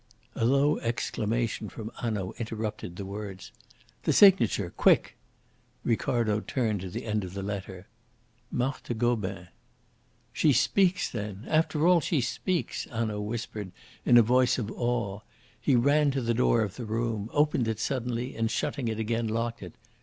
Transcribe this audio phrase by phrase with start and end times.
[0.33, 3.51] A low exclamation from Hanaud interrupted the words.
[4.01, 4.71] "The signature!
[4.75, 5.15] Quick!"
[5.83, 7.85] Ricardo turned to the end of the letter.
[8.49, 9.49] "Marthe Gobin."
[10.33, 11.45] "She speaks, then!
[11.47, 13.71] After all she speaks!" Hanaud whispered
[14.03, 15.19] in a voice of awe.
[15.59, 19.27] He ran to the door of the room, opened it suddenly, and, shutting it again,
[19.27, 19.75] locked it.